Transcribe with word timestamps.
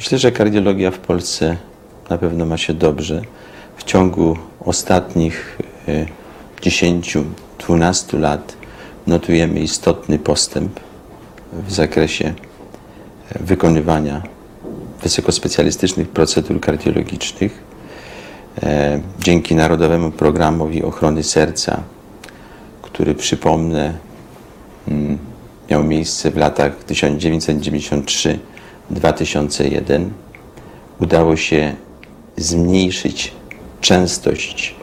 Myślę, 0.00 0.18
że 0.18 0.32
kardiologia 0.32 0.90
w 0.90 0.98
Polsce 0.98 1.56
na 2.10 2.18
pewno 2.18 2.46
ma 2.46 2.56
się 2.56 2.74
dobrze. 2.74 3.22
W 3.76 3.84
ciągu 3.84 4.36
ostatnich 4.60 5.58
e, 5.88 6.06
10-12 6.60 8.20
lat 8.20 8.56
notujemy 9.06 9.60
istotny 9.60 10.18
postęp 10.18 10.80
w 11.52 11.72
zakresie 11.72 12.24
e, 12.26 12.34
wykonywania 13.40 14.22
wysokospecjalistycznych 15.02 16.08
procedur 16.08 16.60
kardiologicznych. 16.60 17.62
E, 18.62 19.00
Dzięki 19.18 19.54
Narodowemu 19.54 20.10
Programowi 20.10 20.82
Ochrony 20.82 21.22
Serca, 21.22 21.82
który 22.82 23.14
przypomnę, 23.14 23.94
mm, 24.88 25.18
miał 25.70 25.84
miejsce 25.84 26.30
w 26.30 26.36
latach 26.36 26.72
1993-2001, 28.94 30.08
udało 31.00 31.36
się 31.36 31.74
zmniejszyć 32.36 33.32
częstość 33.80 34.74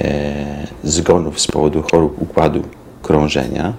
e, 0.00 0.66
zgonów 0.84 1.40
z 1.40 1.46
powodu 1.46 1.82
chorób 1.82 2.22
układu 2.22 2.62
krążenia, 3.02 3.74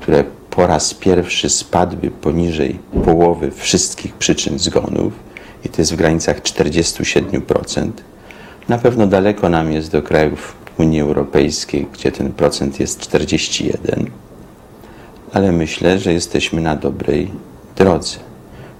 które 0.00 0.24
po 0.50 0.66
raz 0.66 0.94
pierwszy 0.94 1.50
spadły 1.50 2.10
poniżej 2.10 2.78
połowy 3.04 3.50
wszystkich 3.50 4.14
przyczyn 4.14 4.58
zgonów 4.58 5.12
i 5.64 5.68
to 5.68 5.80
jest 5.82 5.92
w 5.92 5.96
granicach 5.96 6.40
47%. 6.40 7.90
Na 8.68 8.78
pewno 8.78 9.06
daleko 9.06 9.48
nam 9.48 9.72
jest 9.72 9.92
do 9.92 10.02
krajów 10.02 10.56
Unii 10.78 11.00
Europejskiej, 11.00 11.86
gdzie 11.92 12.12
ten 12.12 12.32
procent 12.32 12.80
jest 12.80 13.00
41, 13.00 14.10
ale 15.32 15.52
myślę, 15.52 15.98
że 15.98 16.12
jesteśmy 16.12 16.60
na 16.60 16.76
dobrej 16.76 17.30
drodze. 17.76 18.18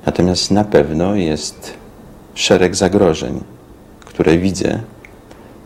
Natomiast 0.06 0.50
na 0.50 0.64
pewno 0.64 1.14
jest 1.14 1.74
szereg 2.34 2.76
zagrożeń, 2.76 3.40
które 4.00 4.38
widzę 4.38 4.80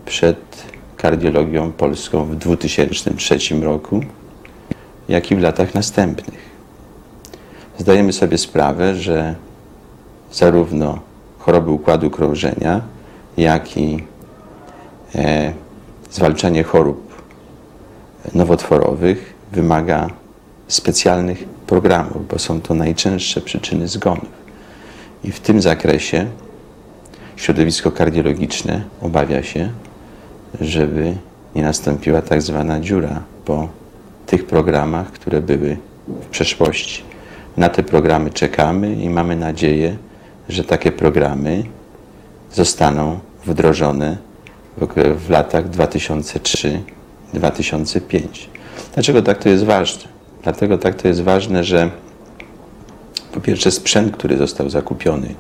przed 0.07 0.37
kardiologią 0.97 1.73
polską 1.73 2.25
w 2.25 2.37
2003 2.37 3.39
roku, 3.63 4.01
jak 5.09 5.31
i 5.31 5.37
w 5.37 5.41
latach 5.41 5.75
następnych. 5.75 6.51
Zdajemy 7.79 8.13
sobie 8.13 8.39
sprawę, 8.39 8.95
że 8.95 9.35
zarówno 10.33 10.99
choroby 11.39 11.71
układu 11.71 12.11
krążenia, 12.11 12.81
jak 13.37 13.77
i 13.77 14.05
e, 15.15 15.53
zwalczanie 16.11 16.63
chorób 16.63 17.23
nowotworowych 18.35 19.35
wymaga 19.53 20.11
specjalnych 20.69 21.45
programów, 21.71 22.29
bo 22.29 22.39
są 22.39 22.61
to 22.61 22.75
najczęstsze 22.75 23.41
przyczyny 23.41 23.89
zgonów. 23.89 24.29
I 25.25 25.33
w 25.33 25.41
tym 25.41 25.63
zakresie 25.63 26.27
środowisko 27.37 27.93
kardiologiczne 27.93 28.83
obawia 29.03 29.43
się, 29.43 29.71
żeby 30.61 31.15
nie 31.55 31.63
nastąpiła 31.63 32.23
tak 32.23 32.43
zwana 32.43 32.81
dziura 32.81 33.23
po 33.45 33.69
tych 34.27 34.47
programach, 34.47 35.13
które 35.13 35.41
były 35.41 35.77
w 36.09 36.27
przeszłości. 36.27 37.03
Na 37.57 37.69
te 37.69 37.83
programy 37.83 38.31
czekamy 38.31 38.95
i 38.95 39.11
mamy 39.11 39.37
nadzieję, 39.37 39.97
że 40.49 40.65
takie 40.65 40.93
programy 40.93 41.65
zostaną 42.53 43.19
wdrożone 43.47 44.17
w, 44.77 44.87
w 45.27 45.31
latach 45.31 45.71
2003-2005. 45.71 48.21
Dlaczego 48.95 49.23
tak 49.23 49.39
to 49.39 49.49
jest 49.49 49.65
ważne? 49.65 50.20
Dlatego 50.43 50.79
tak 50.79 51.03
to 51.03 51.09
jest 51.09 51.23
ważne, 51.23 51.65
że 51.65 51.91
po 53.33 53.41
pierwsze 53.41 53.71
sprzęt, 53.71 54.17
który 54.17 54.37
został 54.37 54.71
zakupiony 54.71 55.35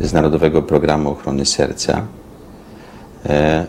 z 0.00 0.12
Narodowego 0.12 0.62
Programu 0.62 1.10
Ochrony 1.10 1.46
Serca, 1.46 2.06
e, 3.26 3.66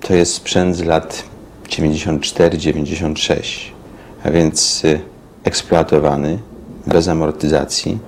to 0.00 0.14
jest 0.14 0.34
sprzęt 0.34 0.76
z 0.76 0.84
lat 0.84 1.24
94-96, 1.68 3.72
a 4.24 4.30
więc 4.30 4.82
e, 4.84 4.98
eksploatowany 5.44 6.38
bez 6.86 7.08
amortyzacji, 7.08 7.98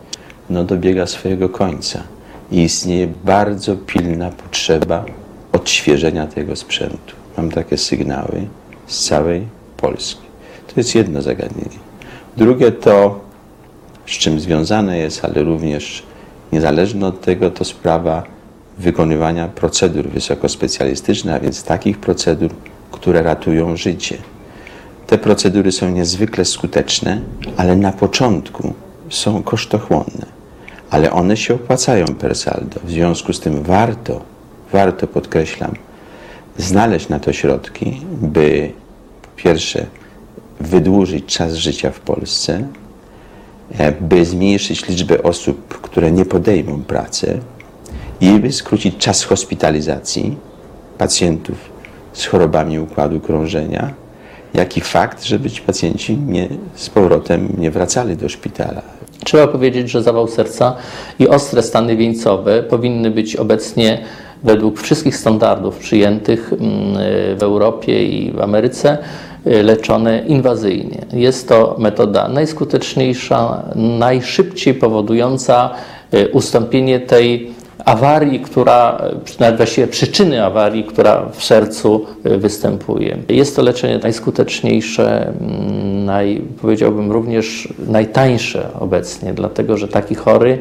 no 0.50 0.64
dobiega 0.64 1.06
swojego 1.06 1.48
końca 1.48 2.02
i 2.50 2.62
istnieje 2.62 3.08
bardzo 3.24 3.76
pilna 3.76 4.30
potrzeba 4.30 5.04
odświeżenia 5.52 6.26
tego 6.26 6.56
sprzętu. 6.56 7.14
Mam 7.36 7.50
takie 7.50 7.78
sygnały 7.78 8.46
z 8.86 9.04
całej 9.04 9.46
Polski. 9.76 10.22
To 10.66 10.72
jest 10.76 10.94
jedno 10.94 11.22
zagadnienie. 11.22 11.83
Drugie 12.36 12.72
to, 12.72 13.20
z 14.06 14.10
czym 14.10 14.40
związane 14.40 14.98
jest, 14.98 15.24
ale 15.24 15.42
również 15.42 16.02
niezależne 16.52 17.06
od 17.06 17.20
tego, 17.20 17.50
to 17.50 17.64
sprawa 17.64 18.22
wykonywania 18.78 19.48
procedur 19.48 20.08
wysokospecjalistycznych, 20.08 21.34
a 21.34 21.40
więc 21.40 21.64
takich 21.64 21.98
procedur, 21.98 22.50
które 22.90 23.22
ratują 23.22 23.76
życie. 23.76 24.18
Te 25.06 25.18
procedury 25.18 25.72
są 25.72 25.90
niezwykle 25.90 26.44
skuteczne, 26.44 27.20
ale 27.56 27.76
na 27.76 27.92
początku 27.92 28.74
są 29.10 29.42
kosztochłonne, 29.42 30.26
ale 30.90 31.12
one 31.12 31.36
się 31.36 31.54
opłacają 31.54 32.06
per 32.06 32.36
saldo. 32.36 32.80
W 32.84 32.90
związku 32.90 33.32
z 33.32 33.40
tym 33.40 33.62
warto, 33.62 34.20
warto 34.72 35.06
podkreślam, 35.06 35.74
znaleźć 36.58 37.08
na 37.08 37.18
to 37.18 37.32
środki, 37.32 38.00
by 38.22 38.72
pierwsze 39.36 39.86
wydłużyć 40.64 41.26
czas 41.26 41.54
życia 41.54 41.90
w 41.90 42.00
Polsce, 42.00 42.68
e, 43.78 43.92
by 43.92 44.24
zmniejszyć 44.24 44.88
liczbę 44.88 45.22
osób, 45.22 45.80
które 45.82 46.12
nie 46.12 46.24
podejmą 46.24 46.82
pracy 46.82 47.40
i 48.20 48.38
by 48.38 48.52
skrócić 48.52 48.96
czas 48.96 49.24
hospitalizacji 49.24 50.36
pacjentów 50.98 51.56
z 52.12 52.26
chorobami 52.26 52.78
układu 52.78 53.20
krążenia, 53.20 53.94
jak 54.54 54.76
i 54.76 54.80
fakt, 54.80 55.24
żeby 55.24 55.50
ci 55.50 55.62
pacjenci 55.62 56.16
nie, 56.16 56.48
z 56.74 56.90
powrotem 56.90 57.48
nie 57.58 57.70
wracali 57.70 58.16
do 58.16 58.28
szpitala. 58.28 58.82
Trzeba 59.24 59.46
powiedzieć, 59.46 59.90
że 59.90 60.02
zawał 60.02 60.28
serca 60.28 60.76
i 61.18 61.28
ostre 61.28 61.62
stany 61.62 61.96
wieńcowe 61.96 62.62
powinny 62.62 63.10
być 63.10 63.36
obecnie 63.36 64.04
według 64.42 64.80
wszystkich 64.80 65.16
standardów 65.16 65.78
przyjętych 65.78 66.52
mm, 66.52 66.62
w 67.38 67.42
Europie 67.42 68.04
i 68.04 68.32
w 68.32 68.40
Ameryce 68.40 68.98
leczone 69.44 70.22
inwazyjnie. 70.26 70.98
Jest 71.12 71.48
to 71.48 71.76
metoda 71.78 72.28
najskuteczniejsza, 72.28 73.62
najszybciej 73.74 74.74
powodująca 74.74 75.70
y, 76.14 76.28
ustąpienie 76.28 77.00
tej 77.00 77.50
awarii, 77.84 78.40
która, 78.40 79.02
nawet 79.40 79.56
właściwie 79.56 79.86
przyczyny 79.86 80.44
awarii, 80.44 80.84
która 80.84 81.28
w 81.32 81.44
sercu 81.44 82.06
y, 82.26 82.38
występuje. 82.38 83.18
Jest 83.28 83.56
to 83.56 83.62
leczenie 83.62 83.98
najskuteczniejsze, 83.98 85.26
mm, 85.26 86.04
naj, 86.04 86.42
powiedziałbym 86.60 87.12
również 87.12 87.68
najtańsze 87.88 88.68
obecnie, 88.80 89.34
dlatego 89.34 89.76
że 89.76 89.88
taki 89.88 90.14
chory 90.14 90.58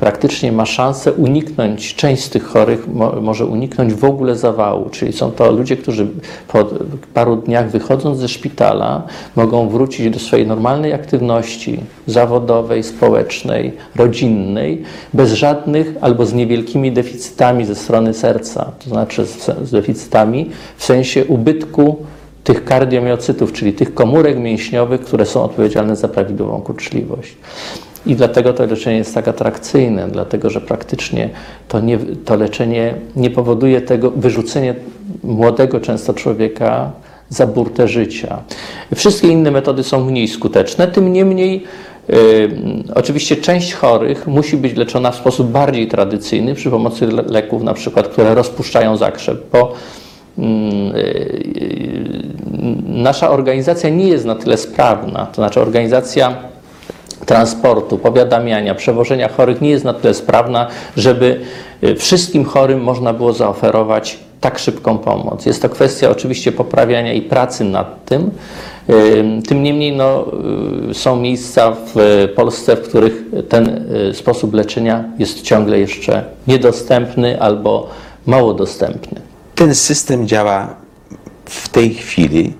praktycznie 0.00 0.52
ma 0.52 0.66
szansę 0.66 1.12
uniknąć, 1.12 1.94
część 1.94 2.24
z 2.24 2.30
tych 2.30 2.44
chorych 2.44 2.88
mo, 2.88 3.12
może 3.20 3.46
uniknąć 3.46 3.94
w 3.94 4.04
ogóle 4.04 4.36
zawału, 4.36 4.90
czyli 4.90 5.12
są 5.12 5.30
to 5.30 5.52
ludzie, 5.52 5.76
którzy 5.76 6.06
po 6.48 6.64
paru 7.14 7.36
dniach 7.36 7.70
wychodząc 7.70 8.18
ze 8.18 8.28
szpitala 8.28 9.02
mogą 9.36 9.68
wrócić 9.68 10.10
do 10.10 10.18
swojej 10.18 10.46
normalnej 10.46 10.92
aktywności 10.92 11.80
zawodowej, 12.06 12.82
społecznej, 12.82 13.72
rodzinnej, 13.96 14.82
bez 15.14 15.32
żadnych 15.32 15.94
albo 16.00 16.26
z 16.26 16.34
niewielkimi 16.34 16.92
deficytami 16.92 17.64
ze 17.64 17.74
strony 17.74 18.14
serca, 18.14 18.72
to 18.84 18.90
znaczy 18.90 19.26
z, 19.26 19.50
z 19.62 19.70
deficytami 19.70 20.50
w 20.76 20.84
sensie 20.84 21.24
ubytku 21.24 21.96
tych 22.44 22.64
kardiomiocytów, 22.64 23.52
czyli 23.52 23.72
tych 23.72 23.94
komórek 23.94 24.38
mięśniowych, 24.38 25.00
które 25.00 25.26
są 25.26 25.42
odpowiedzialne 25.42 25.96
za 25.96 26.08
prawidłową 26.08 26.60
kurczliwość. 26.60 27.36
I 28.06 28.16
dlatego 28.16 28.52
to 28.52 28.66
leczenie 28.66 28.96
jest 28.96 29.14
tak 29.14 29.28
atrakcyjne, 29.28 30.08
dlatego 30.08 30.50
że 30.50 30.60
praktycznie 30.60 31.30
to, 31.68 31.80
nie, 31.80 31.98
to 32.24 32.36
leczenie 32.36 32.94
nie 33.16 33.30
powoduje 33.30 33.80
tego 33.80 34.10
wyrzucenia 34.10 34.74
młodego 35.22 35.80
często 35.80 36.14
człowieka 36.14 36.90
za 37.28 37.46
burtę 37.46 37.88
życia. 37.88 38.42
Wszystkie 38.94 39.28
inne 39.28 39.50
metody 39.50 39.82
są 39.82 40.04
mniej 40.04 40.28
skuteczne, 40.28 40.88
tym 40.88 41.12
niemniej 41.12 41.64
y, 42.10 42.14
oczywiście 42.94 43.36
część 43.36 43.74
chorych 43.74 44.26
musi 44.26 44.56
być 44.56 44.76
leczona 44.76 45.10
w 45.10 45.16
sposób 45.16 45.50
bardziej 45.50 45.88
tradycyjny 45.88 46.54
przy 46.54 46.70
pomocy 46.70 47.06
le- 47.06 47.22
leków 47.22 47.62
na 47.62 47.74
przykład, 47.74 48.08
które 48.08 48.34
rozpuszczają 48.34 48.96
zakrzep, 48.96 49.44
bo 49.52 49.72
mm, 50.38 50.96
y, 50.96 52.22
nasza 52.86 53.30
organizacja 53.30 53.90
nie 53.90 54.08
jest 54.08 54.24
na 54.24 54.34
tyle 54.34 54.56
sprawna, 54.56 55.26
to 55.26 55.34
znaczy 55.34 55.60
organizacja 55.60 56.51
transportu, 57.26 57.98
powiadamiania, 57.98 58.74
przewożenia 58.74 59.28
chorych 59.28 59.60
nie 59.60 59.70
jest 59.70 59.84
na 59.84 59.94
tyle 59.94 60.14
sprawna, 60.14 60.68
żeby 60.96 61.40
y, 61.84 61.94
wszystkim 61.94 62.44
chorym 62.44 62.80
można 62.80 63.12
było 63.12 63.32
zaoferować 63.32 64.18
tak 64.40 64.58
szybką 64.58 64.98
pomoc. 64.98 65.46
Jest 65.46 65.62
to 65.62 65.68
kwestia 65.68 66.10
oczywiście 66.10 66.52
poprawiania 66.52 67.12
i 67.12 67.22
pracy 67.22 67.64
nad 67.64 68.04
tym, 68.04 68.30
Ym, 68.90 69.42
Tym 69.42 69.62
niemniej 69.62 69.96
no, 69.96 70.26
y, 70.90 70.94
są 70.94 71.16
miejsca 71.16 71.76
w 71.94 72.28
Polsce, 72.34 72.76
w 72.76 72.82
których 72.88 73.24
ten 73.48 73.86
y, 74.10 74.14
sposób 74.14 74.54
leczenia 74.54 75.04
jest 75.18 75.42
ciągle 75.42 75.78
jeszcze 75.78 76.24
niedostępny 76.46 77.40
albo 77.40 77.88
mało 78.26 78.54
dostępny. 78.54 79.20
Ten 79.54 79.74
system 79.74 80.28
działa 80.28 80.76
w 81.44 81.68
tej 81.68 81.94
chwili 81.94 82.52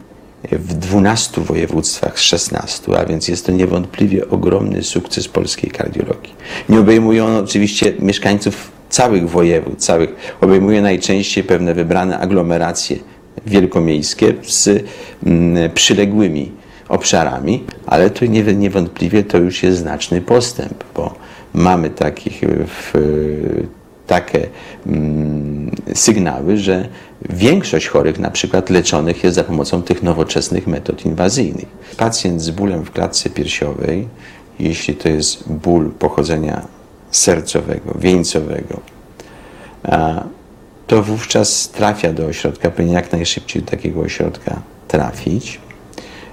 w 0.50 0.74
12 0.74 1.40
województwach 1.40 2.18
z 2.18 2.22
16, 2.22 2.98
a 2.98 3.04
więc 3.04 3.28
jest 3.28 3.46
to 3.46 3.52
niewątpliwie 3.52 4.28
ogromny 4.28 4.82
sukces 4.82 5.28
polskiej 5.28 5.70
kardiologii. 5.70 6.34
Nie 6.68 6.80
obejmuje 6.80 7.24
on 7.24 7.36
oczywiście 7.36 7.92
mieszkańców 7.98 8.70
całych 8.88 9.30
województw, 9.30 9.86
całych, 9.86 10.36
obejmuje 10.40 10.82
najczęściej 10.82 11.44
pewne 11.44 11.74
wybrane 11.74 12.18
aglomeracje 12.18 12.96
wielkomiejskie 13.46 14.34
z 14.42 14.84
mm, 15.26 15.70
przyległymi 15.70 16.52
obszarami, 16.88 17.64
ale 17.86 18.10
nie, 18.28 18.42
niewątpliwie 18.42 19.24
to 19.24 19.38
już 19.38 19.62
jest 19.62 19.78
znaczny 19.78 20.20
postęp, 20.20 20.84
bo 20.94 21.14
mamy 21.54 21.90
takich 21.90 22.40
w, 22.66 22.92
takie 24.12 24.48
mm, 24.86 25.70
sygnały, 25.94 26.56
że 26.56 26.88
większość 27.30 27.86
chorych 27.88 28.18
na 28.18 28.30
przykład 28.30 28.70
leczonych 28.70 29.24
jest 29.24 29.36
za 29.36 29.44
pomocą 29.44 29.82
tych 29.82 30.02
nowoczesnych 30.02 30.66
metod 30.66 31.06
inwazyjnych. 31.06 31.68
Pacjent 31.96 32.42
z 32.42 32.50
bólem 32.50 32.84
w 32.84 32.90
klatce 32.90 33.30
piersiowej, 33.30 34.08
jeśli 34.58 34.94
to 34.94 35.08
jest 35.08 35.52
ból 35.52 35.90
pochodzenia 35.90 36.62
sercowego, 37.10 37.94
wieńcowego, 37.98 38.80
to 40.86 41.02
wówczas 41.02 41.68
trafia 41.68 42.12
do 42.12 42.26
ośrodka, 42.26 42.70
powinien 42.70 42.94
jak 42.94 43.12
najszybciej 43.12 43.62
do 43.62 43.70
takiego 43.70 44.00
ośrodka 44.00 44.62
trafić 44.88 45.60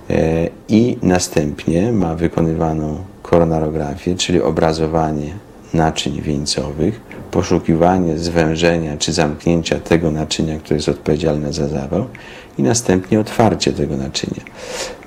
e, 0.10 0.50
i 0.68 0.98
następnie 1.02 1.92
ma 1.92 2.16
wykonywaną 2.16 2.98
koronarografię, 3.22 4.16
czyli 4.16 4.42
obrazowanie 4.42 5.34
naczyń 5.74 6.22
wieńcowych, 6.22 7.02
poszukiwanie 7.32 8.18
zwężenia 8.18 8.98
czy 8.98 9.14
zamknięcia 9.14 9.80
tego 9.80 10.12
naczynia, 10.12 10.60
które 10.60 10.76
jest 10.76 10.90
odpowiedzialne 10.90 11.54
za 11.54 11.68
zawał 11.68 12.06
i 12.58 12.64
następnie 12.64 13.20
otwarcie 13.20 13.74
tego 13.74 13.98
naczynia. 13.98 14.44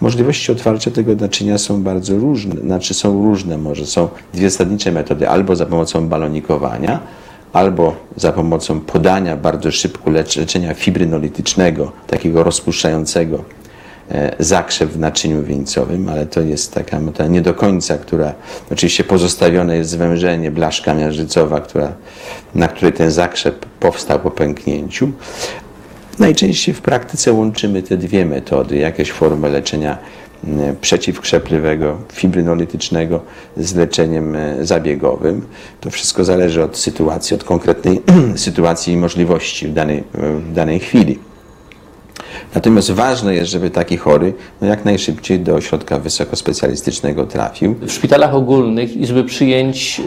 Możliwości 0.01 0.53
otwarcia 0.53 0.91
tego 0.91 1.15
naczynia 1.15 1.59
są 1.59 1.83
bardzo 1.83 2.17
różne, 2.19 2.55
znaczy 2.55 2.95
są 2.95 3.23
różne 3.23 3.59
może, 3.59 3.87
są 3.87 4.09
dwie 4.35 4.51
zasadnicze 4.51 4.93
metody, 4.93 5.29
albo 5.29 5.57
za 5.57 5.67
pomocą 5.67 6.09
balonikowania, 6.09 7.01
albo 7.53 7.97
za 8.17 8.33
pomocą 8.33 8.81
podania 8.81 9.37
bardzo 9.37 9.71
szybko 9.71 10.11
lecz, 10.11 10.37
leczenia 10.37 10.75
fibrynolitycznego, 10.75 11.93
takiego 12.07 12.43
rozpuszczającego 12.43 13.45
zakrzew 14.38 14.93
w 14.93 14.99
naczyniu 14.99 15.43
wieńcowym, 15.43 16.08
ale 16.08 16.26
to 16.26 16.40
jest 16.40 16.75
taka 16.75 17.00
metoda 17.00 17.28
nie 17.28 17.40
do 17.40 17.54
końca, 17.54 17.99
która 17.99 18.34
oczywiście 18.70 19.04
pozostawione 19.04 19.76
jest 19.76 19.90
zwężenie, 19.90 20.50
blaszka 20.50 20.94
miażdżycowa, 20.94 21.60
która, 21.60 21.93
na 22.54 22.69
której 22.69 22.93
ten 22.93 23.10
zakrzew 23.10 23.54
powstał 23.81 24.20
po 24.20 24.31
pęknięciu. 24.31 25.12
Najczęściej 26.19 26.75
w 26.75 26.81
praktyce 26.81 27.32
łączymy 27.32 27.82
te 27.82 27.96
dwie 27.96 28.26
metody, 28.26 28.76
jakieś 28.76 29.12
formy 29.12 29.49
leczenia 29.49 29.99
m, 30.44 30.76
przeciwkrzepliwego, 30.81 31.99
fibrynolitycznego 32.12 33.20
z 33.56 33.75
leczeniem 33.75 34.37
e, 34.37 34.66
zabiegowym. 34.66 35.46
To 35.81 35.90
wszystko 35.90 36.25
zależy 36.25 36.64
od 36.64 36.78
sytuacji, 36.78 37.34
od 37.34 37.44
konkretnej 37.44 38.02
sytuacji 38.37 38.93
i 38.93 38.96
możliwości 38.96 39.69
w 39.69 39.72
danej, 39.72 40.04
w 40.14 40.52
danej 40.52 40.81
chwili. 40.81 41.31
Natomiast 42.55 42.90
ważne 42.90 43.34
jest, 43.34 43.50
żeby 43.50 43.70
taki 43.70 43.96
chory 43.96 44.34
no 44.61 44.67
jak 44.67 44.84
najszybciej 44.84 45.40
do 45.40 45.55
ośrodka 45.55 45.99
wysokospecjalistycznego 45.99 47.26
trafił. 47.26 47.75
W 47.75 47.93
szpitalach 47.93 48.34
ogólnych 48.34 48.96
izby 48.96 49.25
przyjęć 49.25 50.02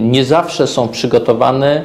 nie 0.00 0.24
zawsze 0.24 0.66
są 0.66 0.88
przygotowane 0.88 1.84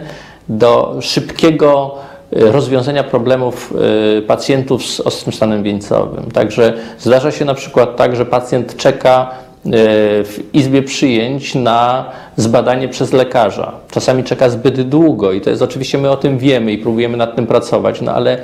do 0.50 0.98
szybkiego 1.02 1.96
y, 2.38 2.52
rozwiązania 2.52 3.04
problemów 3.04 3.74
y, 4.18 4.22
pacjentów 4.22 4.86
z 4.86 5.00
ostrym 5.00 5.34
stanem 5.34 5.64
wieńcowym. 5.64 6.32
Także 6.32 6.74
zdarza 7.00 7.32
się 7.32 7.46
na 7.46 7.54
przykład 7.54 7.96
tak, 7.96 8.16
że 8.16 8.26
pacjent 8.26 8.78
czeka 8.78 9.32
w 9.66 10.40
izbie 10.54 10.84
przyjęć 10.84 11.56
na 11.56 12.12
zbadanie 12.36 12.88
przez 12.88 13.14
lekarza. 13.14 13.72
Czasami 13.92 14.24
czeka 14.24 14.50
zbyt 14.50 14.82
długo 14.82 15.32
i 15.34 15.42
to 15.42 15.50
jest 15.50 15.62
oczywiście 15.62 15.98
my 15.98 16.10
o 16.10 16.18
tym 16.18 16.38
wiemy 16.38 16.72
i 16.72 16.78
próbujemy 16.78 17.18
nad 17.18 17.36
tym 17.36 17.48
pracować, 17.48 18.02
no 18.02 18.12
ale 18.14 18.40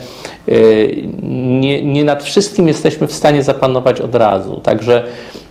y, 0.50 1.04
nie, 1.60 1.86
nie 1.86 2.04
nad 2.04 2.24
wszystkim 2.24 2.68
jesteśmy 2.68 3.08
w 3.08 3.14
stanie 3.14 3.44
zapanować 3.44 4.02
od 4.02 4.16
razu. 4.16 4.60
Także 4.64 5.04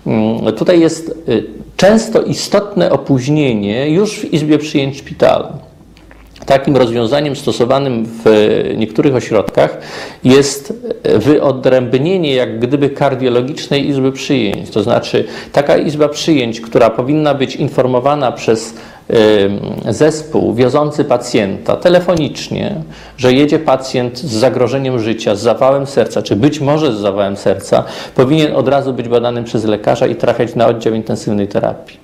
mm, 0.07 0.53
tutaj 0.53 0.81
jest 0.81 1.09
y, 1.29 1.45
często 1.77 2.23
istotne 2.23 2.91
opóźnienie 2.91 3.91
już 3.91 4.21
w 4.21 4.33
izbie 4.33 4.59
przyjęć 4.59 4.99
szpitalu. 4.99 5.47
Takim 6.47 6.77
rozwiązaniem 6.77 7.37
stosowanym 7.37 8.07
w 8.25 8.25
niektórych 8.77 9.15
ośrodkach 9.15 9.79
jest 10.25 10.73
wyodrębnienie 11.05 12.35
jak 12.35 12.59
gdyby 12.59 12.91
kardiologicznej 12.91 13.89
izby 13.89 14.13
przyjęć. 14.13 14.71
To 14.71 14.83
znaczy 14.83 15.25
taka 15.53 15.77
izba 15.77 16.09
przyjęć, 16.09 16.61
która 16.61 16.91
powinna 16.91 17.35
być 17.35 17.57
informowana 17.57 18.33
przez 18.33 18.75
zespół 19.89 20.55
wiozący 20.55 21.05
pacjenta 21.05 21.77
telefonicznie, 21.77 22.75
że 23.17 23.33
jedzie 23.33 23.59
pacjent 23.59 24.19
z 24.19 24.33
zagrożeniem 24.33 24.99
życia, 24.99 25.35
z 25.35 25.41
zawałem 25.41 25.87
serca, 25.87 26.23
czy 26.23 26.37
być 26.37 26.61
może 26.61 26.93
z 26.93 26.97
zawałem 26.97 27.37
serca, 27.37 27.85
powinien 28.15 28.57
od 28.57 28.69
razu 28.69 28.93
być 28.93 29.09
badany 29.09 29.43
przez 29.43 29.65
lekarza 29.65 30.07
i 30.07 30.17
trafiać 30.17 30.55
na 30.55 30.67
oddział 30.67 30.95
intensywnej 30.95 31.49
terapii. 31.49 32.03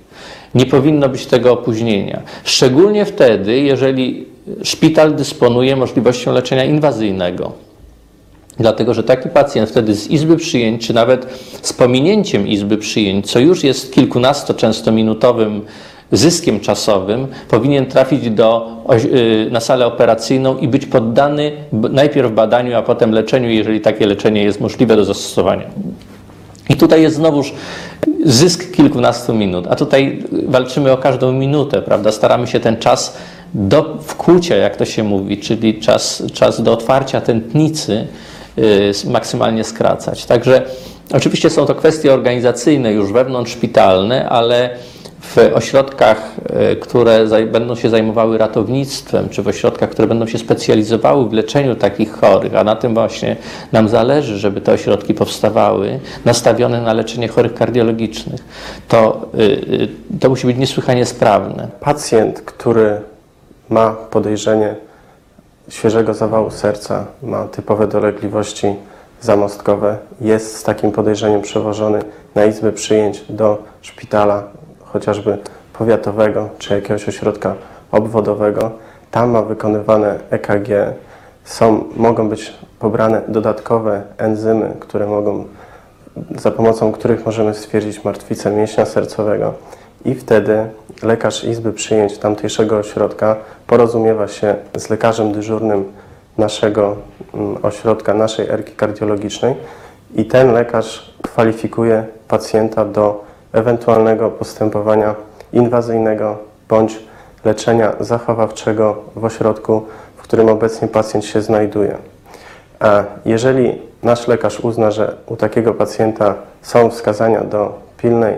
Nie 0.55 0.65
powinno 0.65 1.09
być 1.09 1.25
tego 1.25 1.53
opóźnienia. 1.53 2.21
Szczególnie 2.43 3.05
wtedy, 3.05 3.59
jeżeli 3.59 4.25
szpital 4.63 5.15
dysponuje 5.15 5.75
możliwością 5.75 6.33
leczenia 6.33 6.63
inwazyjnego. 6.63 7.51
Dlatego, 8.57 8.93
że 8.93 9.03
taki 9.03 9.29
pacjent 9.29 9.69
wtedy 9.69 9.95
z 9.95 10.07
izby 10.07 10.37
przyjęć, 10.37 10.87
czy 10.87 10.93
nawet 10.93 11.27
z 11.61 11.73
pominięciem 11.73 12.47
izby 12.47 12.77
przyjęć, 12.77 13.31
co 13.31 13.39
już 13.39 13.63
jest 13.63 13.93
kilkunasto 13.93 14.53
często 14.53 14.91
minutowym 14.91 15.61
zyskiem 16.11 16.59
czasowym, 16.59 17.27
powinien 17.49 17.85
trafić 17.85 18.29
do, 18.29 18.71
y, 19.05 19.47
na 19.51 19.59
salę 19.59 19.85
operacyjną 19.85 20.57
i 20.57 20.67
być 20.67 20.85
poddany 20.85 21.51
najpierw 21.71 22.31
badaniu, 22.31 22.75
a 22.75 22.81
potem 22.81 23.11
leczeniu, 23.11 23.49
jeżeli 23.49 23.81
takie 23.81 24.07
leczenie 24.07 24.43
jest 24.43 24.61
możliwe 24.61 24.95
do 24.95 25.05
zastosowania. 25.05 25.67
I 26.69 26.75
tutaj 26.75 27.01
jest 27.01 27.15
znowuż 27.15 27.53
zysk 28.25 28.71
kilkunastu 28.71 29.33
minut, 29.33 29.67
a 29.69 29.75
tutaj 29.75 30.23
walczymy 30.47 30.91
o 30.91 30.97
każdą 30.97 31.31
minutę, 31.31 31.81
prawda? 31.81 32.11
Staramy 32.11 32.47
się 32.47 32.59
ten 32.59 32.77
czas 32.77 33.17
do 33.53 33.97
wkłucia, 34.01 34.55
jak 34.55 34.75
to 34.75 34.85
się 34.85 35.03
mówi, 35.03 35.37
czyli 35.37 35.79
czas, 35.79 36.23
czas 36.33 36.61
do 36.61 36.73
otwarcia 36.73 37.21
tętnicy 37.21 38.07
yy, 38.57 38.91
maksymalnie 39.05 39.63
skracać. 39.63 40.25
Także 40.25 40.61
oczywiście 41.13 41.49
są 41.49 41.65
to 41.65 41.75
kwestie 41.75 42.13
organizacyjne, 42.13 42.93
już 42.93 43.11
wewnątrzszpitalne, 43.11 44.29
ale 44.29 44.69
w 45.21 45.37
ośrodkach, 45.53 46.31
y, 46.71 46.75
które 46.75 47.25
będą 47.51 47.75
się 47.75 47.89
zajmowały 47.89 48.37
ratownictwem, 48.37 49.29
czy 49.29 49.43
w 49.43 49.47
ośrodkach, 49.47 49.89
które 49.89 50.07
będą 50.07 50.27
się 50.27 50.37
specjalizowały 50.37 51.29
w 51.29 51.33
leczeniu 51.33 51.75
takich 51.75 52.11
chorych, 52.11 52.55
a 52.55 52.63
na 52.63 52.75
tym 52.75 52.93
właśnie 52.93 53.35
nam 53.71 53.89
zależy, 53.89 54.39
żeby 54.39 54.61
te 54.61 54.73
ośrodki 54.73 55.13
powstawały, 55.13 55.99
nastawione 56.25 56.81
na 56.81 56.93
leczenie 56.93 57.27
chorych 57.27 57.53
kardiologicznych, 57.53 58.41
to, 58.87 59.29
y, 59.33 59.41
y, 59.41 59.89
to 60.19 60.29
musi 60.29 60.47
być 60.47 60.57
niesłychanie 60.57 61.05
sprawne. 61.05 61.67
Pacjent, 61.79 62.41
który 62.41 63.01
ma 63.69 63.95
podejrzenie 64.09 64.75
świeżego 65.69 66.13
zawału 66.13 66.51
serca, 66.51 67.05
ma 67.23 67.47
typowe 67.47 67.87
dolegliwości 67.87 68.75
zamostkowe, 69.21 69.97
jest 70.21 70.57
z 70.57 70.63
takim 70.63 70.91
podejrzeniem 70.91 71.41
przewożony 71.41 71.99
na 72.35 72.45
izbę 72.45 72.71
przyjęć 72.71 73.23
do 73.29 73.63
szpitala, 73.81 74.43
chociażby 74.83 75.37
powiatowego 75.73 76.49
czy 76.57 76.73
jakiegoś 76.73 77.09
ośrodka 77.09 77.55
obwodowego. 77.91 78.71
Tam 79.11 79.29
ma 79.29 79.41
wykonywane 79.41 80.19
EKG, 80.29 80.69
są, 81.43 81.83
mogą 81.95 82.29
być 82.29 82.53
pobrane 82.79 83.21
dodatkowe 83.27 84.01
enzymy, 84.17 84.73
które 84.79 85.07
mogą, 85.07 85.45
za 86.37 86.51
pomocą 86.51 86.91
których 86.91 87.25
możemy 87.25 87.53
stwierdzić 87.53 88.03
martwicę 88.03 88.51
mięśnia 88.51 88.85
sercowego 88.85 89.53
i 90.05 90.15
wtedy 90.15 90.65
lekarz 91.03 91.43
izby 91.43 91.73
przyjęć 91.73 92.17
tamtejszego 92.17 92.77
ośrodka 92.77 93.35
porozumiewa 93.67 94.27
się 94.27 94.55
z 94.77 94.89
lekarzem 94.89 95.31
dyżurnym 95.31 95.91
naszego 96.37 96.95
mm, 97.33 97.57
ośrodka, 97.63 98.13
naszej 98.13 98.49
erki 98.49 98.71
kardiologicznej 98.71 99.55
i 100.15 100.25
ten 100.25 100.53
lekarz 100.53 101.13
kwalifikuje 101.21 102.03
pacjenta 102.27 102.85
do 102.85 103.23
ewentualnego 103.53 104.29
postępowania 104.29 105.15
inwazyjnego 105.53 106.37
bądź 106.69 106.99
leczenia 107.45 107.93
zachowawczego 107.99 109.03
w 109.15 109.25
ośrodku, 109.25 109.85
w 110.15 110.21
którym 110.21 110.49
obecnie 110.49 110.87
pacjent 110.87 111.25
się 111.25 111.41
znajduje. 111.41 111.97
A 112.79 113.03
jeżeli 113.25 113.81
nasz 114.03 114.27
lekarz 114.27 114.59
uzna, 114.59 114.91
że 114.91 115.15
u 115.25 115.35
takiego 115.35 115.73
pacjenta 115.73 116.35
są 116.61 116.89
wskazania 116.89 117.41
do, 117.41 117.79
pilnej, 117.97 118.35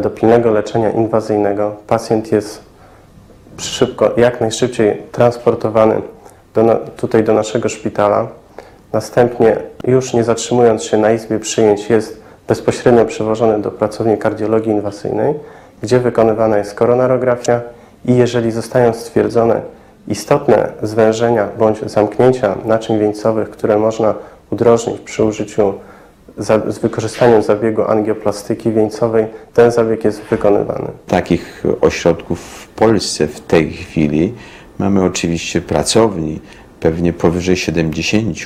do 0.00 0.10
pilnego 0.10 0.50
leczenia 0.50 0.90
inwazyjnego, 0.90 1.76
pacjent 1.86 2.32
jest 2.32 2.62
szybko, 3.58 4.10
jak 4.16 4.40
najszybciej 4.40 5.02
transportowany 5.12 6.02
do, 6.54 6.80
tutaj 6.96 7.24
do 7.24 7.34
naszego 7.34 7.68
szpitala. 7.68 8.26
Następnie, 8.92 9.56
już 9.86 10.14
nie 10.14 10.24
zatrzymując 10.24 10.82
się 10.84 10.98
na 10.98 11.12
izbie 11.12 11.38
przyjęć, 11.38 11.90
jest 11.90 12.20
bezpośrednio 12.48 13.04
przewożony 13.04 13.62
do 13.62 13.70
pracowni 13.70 14.18
kardiologii 14.18 14.72
inwazyjnej, 14.72 15.34
gdzie 15.82 15.98
wykonywana 15.98 16.58
jest 16.58 16.74
koronarografia 16.74 17.60
i 18.04 18.16
jeżeli 18.16 18.52
zostają 18.52 18.94
stwierdzone 18.94 19.60
istotne 20.08 20.68
zwężenia 20.82 21.48
bądź 21.58 21.80
zamknięcia 21.80 22.54
naczyń 22.64 22.98
wieńcowych, 22.98 23.50
które 23.50 23.78
można 23.78 24.14
udrożnić 24.50 25.00
przy 25.00 25.24
użyciu 25.24 25.74
z 26.38 26.78
wykorzystaniem 26.78 27.42
zabiegu 27.42 27.82
angioplastyki 27.82 28.72
wieńcowej, 28.72 29.26
ten 29.54 29.70
zabieg 29.70 30.04
jest 30.04 30.22
wykonywany. 30.22 30.88
Takich 31.06 31.64
ośrodków 31.80 32.40
w 32.40 32.68
Polsce 32.68 33.26
w 33.26 33.40
tej 33.40 33.72
chwili 33.72 34.32
mamy 34.78 35.04
oczywiście 35.04 35.60
pracowni, 35.60 36.40
pewnie 36.80 37.12
powyżej 37.12 37.56
70 37.56 38.38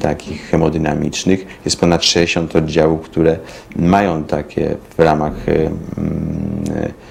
takich 0.00 0.42
hemodynamicznych. 0.50 1.46
Jest 1.64 1.80
ponad 1.80 2.04
60 2.04 2.56
oddziałów, 2.56 3.00
które 3.00 3.38
mają 3.76 4.24
takie 4.24 4.76
w 4.96 5.00
ramach 5.00 5.48
e, 5.48 5.70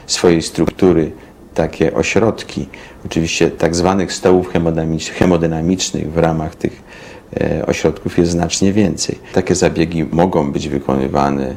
swojej 0.07 0.41
struktury 0.41 1.11
takie 1.53 1.93
ośrodki. 1.93 2.69
Oczywiście 3.05 3.51
tak 3.51 3.75
zwanych 3.75 4.13
stołów 4.13 4.53
hemodynamicz- 4.53 5.11
hemodynamicznych 5.11 6.11
w 6.11 6.17
ramach 6.17 6.55
tych 6.55 6.83
ośrodków 7.67 8.17
jest 8.17 8.31
znacznie 8.31 8.73
więcej. 8.73 9.19
Takie 9.33 9.55
zabiegi 9.55 10.05
mogą 10.11 10.51
być 10.51 10.69
wykonywane 10.69 11.55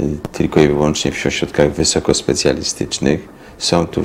y, 0.00 0.04
tylko 0.32 0.60
i 0.60 0.68
wyłącznie 0.68 1.12
w 1.12 1.26
ośrodkach 1.26 1.72
wysokospecjalistycznych. 1.72 3.28
Są 3.58 3.86
tu 3.86 4.04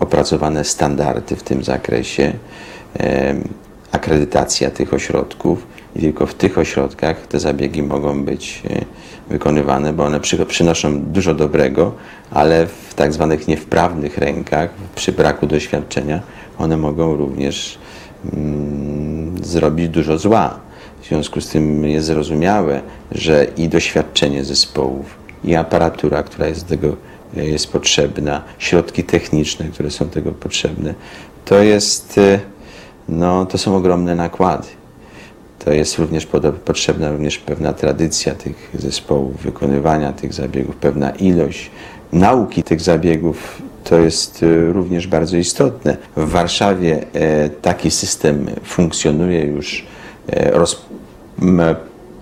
opracowane 0.00 0.64
standardy 0.64 1.36
w 1.36 1.42
tym 1.42 1.64
zakresie, 1.64 2.32
em, 2.94 3.48
akredytacja 3.92 4.70
tych 4.70 4.94
ośrodków 4.94 5.66
i 5.96 6.00
tylko 6.00 6.26
w 6.26 6.34
tych 6.34 6.58
ośrodkach 6.58 7.26
te 7.26 7.40
zabiegi 7.40 7.82
mogą 7.82 8.24
być 8.24 8.62
e, 8.70 8.84
wykonywane, 9.30 9.92
bo 9.92 10.04
one 10.04 10.20
przy, 10.20 10.46
przynoszą 10.46 11.00
dużo 11.00 11.34
dobrego, 11.34 11.92
ale 12.30 12.66
w 12.66 12.94
tak 12.94 13.12
zwanych 13.12 13.48
niewprawnych 13.48 14.18
rękach, 14.18 14.70
przy 14.94 15.12
braku 15.12 15.46
doświadczenia, 15.46 16.20
one 16.58 16.76
mogą 16.76 17.16
również 17.16 17.78
mm, 18.34 19.17
zrobić 19.46 19.88
dużo 19.88 20.18
zła. 20.18 20.60
W 21.02 21.08
związku 21.08 21.40
z 21.40 21.48
tym 21.48 21.84
jest 21.84 22.06
zrozumiałe, 22.06 22.80
że 23.12 23.46
i 23.56 23.68
doświadczenie 23.68 24.44
zespołów, 24.44 25.18
i 25.44 25.54
aparatura, 25.54 26.22
która 26.22 26.46
jest 26.46 26.66
tego 26.66 26.96
e, 27.36 27.46
jest 27.46 27.72
potrzebna, 27.72 28.42
środki 28.58 29.04
techniczne, 29.04 29.66
które 29.66 29.90
są 29.90 30.08
tego 30.08 30.32
potrzebne, 30.32 30.94
to 31.44 31.58
jest, 31.62 32.18
e, 32.18 32.40
no, 33.08 33.46
to 33.46 33.58
są 33.58 33.76
ogromne 33.76 34.14
nakłady. 34.14 34.68
To 35.58 35.72
jest 35.72 35.98
również 35.98 36.26
potrzebna 36.64 37.10
również 37.10 37.38
pewna 37.38 37.72
tradycja 37.72 38.34
tych 38.34 38.70
zespołów, 38.74 39.42
wykonywania 39.42 40.12
tych 40.12 40.32
zabiegów, 40.32 40.76
pewna 40.76 41.10
ilość 41.10 41.70
nauki 42.12 42.62
tych 42.62 42.80
zabiegów. 42.80 43.62
To 43.88 43.98
jest 43.98 44.42
e, 44.42 44.72
również 44.72 45.06
bardzo 45.06 45.36
istotne. 45.36 45.96
W 46.16 46.28
Warszawie 46.30 47.06
e, 47.12 47.48
taki 47.48 47.90
system 47.90 48.46
funkcjonuje 48.64 49.44
już 49.44 49.86
e, 50.26 50.50
roz, 50.50 50.86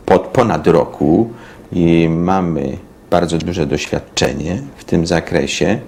pod 0.07 0.23
ponad 0.23 0.67
roku 0.67 1.31
i 1.73 2.09
mamy 2.09 2.77
bardzo 3.11 3.39
duże 3.39 3.67
doświadczenie 3.67 4.63
w 4.77 4.85
tym 4.85 5.07
zakresie. 5.07 5.79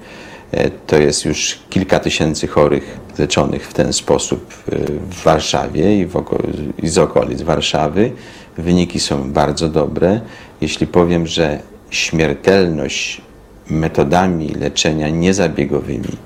To 0.87 0.97
jest 0.97 1.25
już 1.25 1.59
kilka 1.71 1.99
tysięcy 2.01 2.47
chorych 2.47 2.99
leczonych 3.19 3.69
w 3.69 3.75
ten 3.75 3.93
sposób 3.93 4.55
w 5.11 5.23
Warszawie 5.23 5.99
i, 5.99 6.07
w 6.07 6.25
i 6.83 6.89
z 6.89 6.99
okolic 6.99 7.43
Warszawy. 7.43 8.13
Wyniki 8.59 9.01
są 9.01 9.33
bardzo 9.33 9.69
dobre. 9.69 10.21
Jeśli 10.61 10.87
powiem, 10.87 11.27
że 11.27 11.59
śmiertelność 11.91 13.23
metodami 13.71 14.49
leczenia 14.49 15.09
niezabiegowymi 15.09 16.17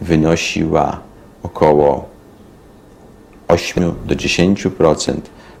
wynosiła 0.00 1.00
około 1.42 2.08
8 3.48 3.94
do 4.06 4.14
10%, 4.14 5.14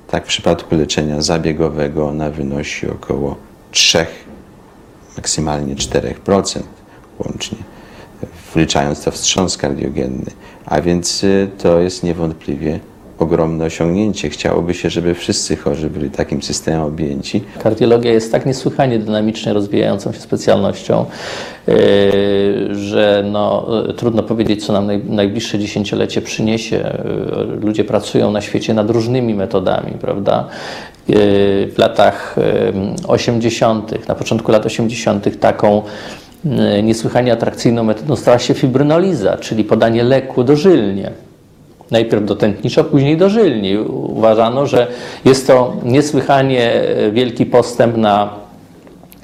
tak 0.08 0.24
w 0.24 0.28
przypadku 0.28 0.76
leczenia 0.76 1.22
zabiegowego 1.22 2.08
ona 2.08 2.30
wynosi 2.30 2.88
około 2.88 3.36
3, 3.70 4.06
maksymalnie 5.16 5.74
4% 5.74 6.62
łącznie, 7.18 7.58
wliczając 8.54 9.04
to 9.04 9.10
wstrząs 9.10 9.56
kardiogenny. 9.56 10.30
A 10.66 10.80
więc 10.80 11.24
y, 11.24 11.50
to 11.58 11.80
jest 11.80 12.02
niewątpliwie 12.02 12.80
ogromne 13.18 13.64
osiągnięcie. 13.64 14.30
Chciałoby 14.30 14.74
się, 14.74 14.90
żeby 14.90 15.14
wszyscy 15.14 15.56
chorzy 15.56 15.90
byli 15.90 16.10
takim 16.10 16.42
systemem 16.42 16.82
objęci. 16.82 17.44
Kardiologia 17.62 18.12
jest 18.12 18.32
tak 18.32 18.46
niesłychanie 18.46 18.98
dynamicznie 18.98 19.52
rozwijającą 19.52 20.12
się 20.12 20.20
specjalnością, 20.20 21.04
yy, 21.66 21.74
że 22.74 23.24
no, 23.32 23.66
yy, 23.86 23.94
trudno 23.94 24.22
powiedzieć, 24.22 24.66
co 24.66 24.72
nam 24.72 24.86
naj, 24.86 25.04
najbliższe 25.04 25.58
dziesięciolecie 25.58 26.22
przyniesie. 26.22 26.76
Yy, 26.76 27.60
Ludzie 27.60 27.84
pracują 27.84 28.30
na 28.30 28.40
świecie 28.40 28.74
nad 28.74 28.90
różnymi 28.90 29.34
metodami, 29.34 29.92
prawda? 30.00 30.48
Yy, 31.08 31.16
W 31.66 31.74
latach 31.78 32.36
yy, 33.02 33.08
80., 33.08 34.08
na 34.08 34.14
początku 34.14 34.52
lat 34.52 34.66
80., 34.66 35.40
taką 35.40 35.82
yy, 36.44 36.82
niesłychanie 36.82 37.32
atrakcyjną 37.32 37.84
metodą 37.84 38.16
stała 38.16 38.38
się 38.38 38.54
fibrynoliza, 38.54 39.36
czyli 39.36 39.64
podanie 39.64 40.04
leku 40.04 40.44
dożylnie. 40.44 41.10
Najpierw 41.90 42.24
do 42.24 42.36
tętnicza, 42.36 42.84
później 42.84 43.16
dożylni. 43.16 43.78
Uważano, 43.88 44.66
że 44.66 44.86
jest 45.24 45.46
to 45.46 45.76
niesłychanie 45.84 46.72
e, 46.72 47.10
wielki 47.10 47.46
postęp 47.46 47.96
na 47.96 48.43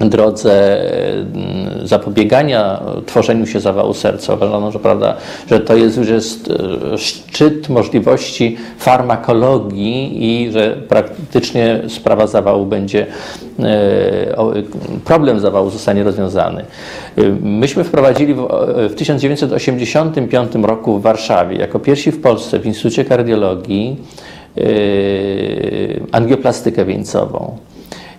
drodze 0.09 0.81
mm, 1.21 1.87
zapobiegania 1.87 2.81
tworzeniu 3.05 3.45
się 3.45 3.59
zawału 3.59 3.93
serca. 3.93 4.33
Uważano, 4.33 4.71
że, 4.71 4.79
prawda, 4.79 5.15
że 5.49 5.59
to 5.59 5.75
jest 5.75 5.97
już 5.97 6.07
jest 6.07 6.51
e, 6.93 6.97
szczyt 6.97 7.69
możliwości 7.69 8.57
farmakologii 8.77 10.25
i 10.25 10.51
że 10.51 10.77
praktycznie 10.89 11.81
sprawa 11.87 12.27
zawału 12.27 12.65
będzie, 12.65 13.07
e, 13.59 14.53
problem 15.05 15.39
zawału 15.39 15.69
zostanie 15.69 16.03
rozwiązany. 16.03 16.65
E, 17.17 17.21
Myśmy 17.41 17.83
wprowadzili 17.83 18.33
w, 18.33 18.47
w 18.89 18.95
1985 18.95 20.51
roku 20.61 20.99
w 20.99 21.01
Warszawie, 21.01 21.57
jako 21.57 21.79
pierwsi 21.79 22.11
w 22.11 22.21
Polsce 22.21 22.59
w 22.59 22.65
Instytucie 22.65 23.05
Kardiologii, 23.05 23.97
e, 24.57 24.61
angioplastykę 26.11 26.85
wieńcową. 26.85 27.57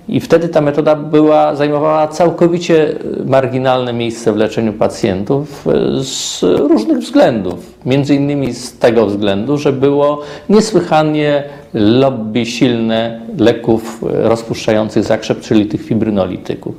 I 0.08 0.20
wtedy 0.20 0.48
ta 0.48 0.60
metoda 0.60 0.96
była, 0.96 1.56
zajmowała 1.56 2.08
całkowicie 2.08 2.94
marginalne 3.26 3.92
miejsce 3.92 4.32
w 4.32 4.36
leczeniu 4.36 4.72
pacjentów 4.72 5.66
e, 5.66 6.04
z 6.04 6.42
różnych 6.42 6.98
względów. 6.98 7.74
Między 7.86 8.14
innymi 8.14 8.54
z 8.54 8.78
tego 8.78 9.06
względu, 9.06 9.58
że 9.58 9.72
było 9.72 10.20
niesłychanie 10.48 11.44
lobby 11.74 12.46
silne 12.46 13.20
leków 13.38 14.04
e, 14.04 14.28
rozpuszczających 14.28 15.04
zakrzep, 15.04 15.40
czyli 15.40 15.66
tych 15.66 15.82
fibrynolityków. 15.82 16.74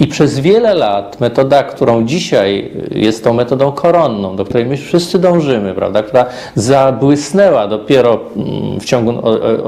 I 0.00 0.06
przez 0.06 0.40
wiele 0.40 0.74
lat 0.74 1.20
metoda, 1.20 1.62
którą 1.62 2.04
dzisiaj 2.04 2.70
jest 2.90 3.24
tą 3.24 3.32
metodą 3.34 3.72
koronną, 3.72 4.36
do 4.36 4.44
której 4.44 4.66
my 4.66 4.76
wszyscy 4.76 5.18
dążymy, 5.18 5.74
prawda, 5.74 6.02
która 6.02 6.26
zabłysnęła 6.54 7.68
dopiero 7.68 8.20
mm, 8.36 8.80
w 8.80 8.84
ciągu 8.84 9.12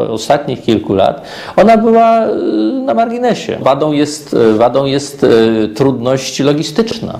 ostatnich 0.09 0.63
kilku 0.63 0.95
lat, 0.95 1.23
ona 1.57 1.77
była 1.77 2.27
y, 2.27 2.33
na 2.85 2.95
marginesie. 2.95 3.59
Wadą 3.61 3.93
jest, 3.93 4.35
y, 4.35 4.55
wadą 4.55 4.85
jest 4.85 5.25
y, 5.25 5.69
trudność 5.75 6.41
logistyczna. 6.41 7.19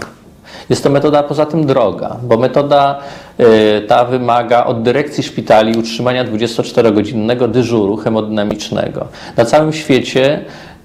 Jest 0.71 0.83
to 0.85 0.91
metoda 0.91 1.23
poza 1.23 1.47
tym 1.47 1.67
droga, 1.67 2.17
bo 2.23 2.37
metoda 2.39 2.99
y, 3.41 3.83
ta 3.87 4.05
wymaga 4.05 4.65
od 4.65 4.83
dyrekcji 4.83 5.23
szpitali 5.23 5.79
utrzymania 5.79 6.25
24-godzinnego 6.25 7.49
dyżuru 7.49 7.97
hemodynamicznego. 7.97 9.07
Na 9.37 9.45
całym 9.45 9.73
świecie 9.73 10.41
y, 10.41 10.78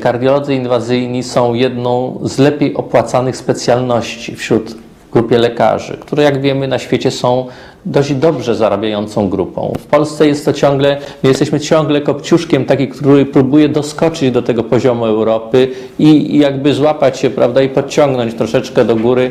kardiolodzy 0.00 0.54
inwazyjni 0.54 1.22
są 1.22 1.54
jedną 1.54 2.20
z 2.22 2.38
lepiej 2.38 2.74
opłacanych 2.74 3.36
specjalności 3.36 4.36
wśród 4.36 4.74
grupie 5.12 5.38
lekarzy, 5.38 5.96
które 6.00 6.22
jak 6.22 6.40
wiemy 6.40 6.68
na 6.68 6.78
świecie 6.78 7.10
są 7.10 7.46
dość 7.86 8.14
dobrze 8.14 8.54
zarabiającą 8.54 9.28
grupą. 9.28 9.72
W 9.78 9.86
Polsce 9.86 10.26
jest 10.26 10.44
to 10.44 10.52
ciągle, 10.52 10.96
my 11.22 11.28
jesteśmy 11.28 11.60
ciągle 11.60 12.00
kopciuszkiem 12.00 12.64
taki, 12.64 12.88
który 12.88 13.26
próbuje 13.26 13.68
doskoczyć 13.68 14.30
do 14.30 14.42
tego 14.42 14.64
poziomu 14.64 15.06
Europy 15.06 15.68
i, 15.98 16.34
i 16.34 16.38
jakby 16.38 16.74
złapać 16.74 17.18
się, 17.18 17.30
prawda, 17.30 17.62
i 17.62 17.68
podciągnąć 17.68 18.34
troszeczkę 18.34 18.84
do 18.84 18.96
góry 18.96 19.30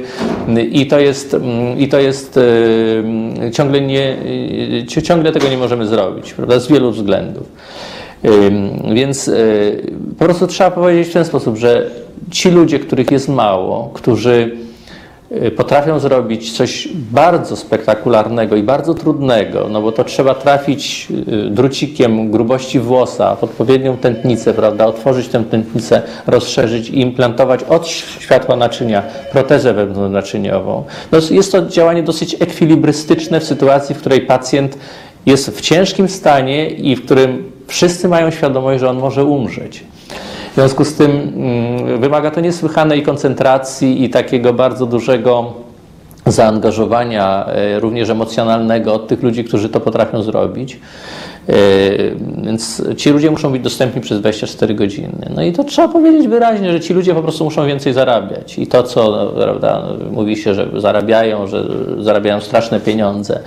i 0.71 0.87
to 0.87 0.99
jest, 0.99 1.33
mm, 1.33 1.79
i 1.79 1.87
to 1.87 1.99
jest 1.99 2.39
e, 3.47 3.51
ciągle 3.51 3.81
nie, 3.81 4.17
e, 4.97 5.01
ciągle 5.01 5.31
tego 5.31 5.49
nie 5.49 5.57
możemy 5.57 5.87
zrobić, 5.87 6.33
prawda, 6.33 6.59
z 6.59 6.67
wielu 6.67 6.91
względów. 6.91 7.47
Więc 8.95 9.27
y, 9.27 9.91
po 10.19 10.25
prostu 10.25 10.47
trzeba 10.47 10.71
powiedzieć 10.71 11.07
w 11.07 11.13
ten 11.13 11.25
sposób, 11.25 11.57
że 11.57 11.89
ci 12.31 12.51
ludzie, 12.51 12.79
których 12.79 13.11
jest 13.11 13.29
mało, 13.29 13.91
którzy 13.93 14.51
y, 15.31 15.51
potrafią 15.51 15.99
zrobić 15.99 16.57
coś 16.57 16.87
bardzo 17.11 17.55
spektakularnego 17.55 18.55
i 18.55 18.63
bardzo 18.63 18.93
trudnego, 18.93 19.67
no 19.69 19.81
bo 19.81 19.91
to 19.91 20.03
trzeba 20.03 20.35
trafić 20.35 21.07
y, 21.27 21.49
drucikiem 21.49 22.31
grubości 22.31 22.79
włosa 22.79 23.35
w 23.35 23.43
odpowiednią 23.43 23.97
tętnicę, 23.97 24.53
prawda, 24.53 24.85
otworzyć 24.85 25.27
tę 25.27 25.43
tętnicę, 25.43 26.01
rozszerzyć 26.27 26.89
i 26.89 26.99
implantować 27.01 27.63
od 27.63 27.87
światła 27.87 28.55
naczynia 28.55 29.03
protezę 29.31 29.73
wewnątrznaczyniową. 29.73 30.83
No 31.11 31.19
jest 31.31 31.51
to 31.51 31.65
działanie 31.65 32.03
dosyć 32.03 32.35
ekwilibrystyczne 32.39 33.39
w 33.39 33.43
sytuacji, 33.43 33.95
w 33.95 33.99
której 33.99 34.21
pacjent 34.21 34.77
jest 35.25 35.49
w 35.49 35.61
ciężkim 35.61 36.07
stanie 36.07 36.69
i 36.69 36.95
w 36.95 37.05
którym 37.05 37.56
wszyscy 37.67 38.07
mają 38.07 38.31
świadomość, 38.31 38.79
że 38.79 38.89
on 38.89 38.99
może 38.99 39.25
umrzeć. 39.25 39.83
W 40.51 40.55
związku 40.55 40.85
z 40.85 40.93
tym 40.93 41.11
mm, 41.11 42.01
wymaga 42.01 42.31
to 42.31 42.41
niesłychanej 42.41 43.03
koncentracji 43.03 44.03
i 44.03 44.09
takiego 44.09 44.53
bardzo 44.53 44.85
dużego 44.85 45.53
zaangażowania, 46.25 47.45
e, 47.45 47.79
również 47.79 48.09
emocjonalnego 48.09 48.93
od 48.93 49.07
tych 49.07 49.23
ludzi, 49.23 49.43
którzy 49.43 49.69
to 49.69 49.79
potrafią 49.79 50.21
zrobić. 50.23 50.79
E, 51.49 51.53
Więc 52.43 52.83
ci 52.97 53.09
ludzie 53.09 53.31
muszą 53.31 53.51
być 53.51 53.61
dostępni 53.61 54.01
przez 54.01 54.19
24 54.19 54.75
godziny. 54.75 55.29
No 55.35 55.43
i 55.43 55.53
to 55.53 55.63
trzeba 55.63 55.87
powiedzieć 55.87 56.27
wyraźnie, 56.27 56.71
że 56.71 56.79
ci 56.79 56.93
ludzie 56.93 57.13
po 57.13 57.21
prostu 57.21 57.43
muszą 57.43 57.65
więcej 57.65 57.93
zarabiać. 57.93 58.59
I 58.59 58.67
to, 58.67 58.83
co 58.83 59.11
no, 59.11 59.27
prawda, 59.27 59.83
mówi 60.11 60.35
się, 60.35 60.53
że 60.53 60.67
zarabiają, 60.75 61.47
że 61.47 61.65
zarabiają 61.99 62.41
straszne 62.41 62.79
pieniądze. 62.79 63.39